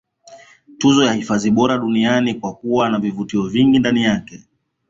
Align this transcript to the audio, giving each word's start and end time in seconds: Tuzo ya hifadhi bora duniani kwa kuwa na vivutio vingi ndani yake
Tuzo 0.77 1.03
ya 1.05 1.13
hifadhi 1.13 1.51
bora 1.51 1.77
duniani 1.77 2.33
kwa 2.33 2.53
kuwa 2.55 2.89
na 2.89 2.99
vivutio 2.99 3.43
vingi 3.47 3.79
ndani 3.79 4.03
yake 4.03 4.43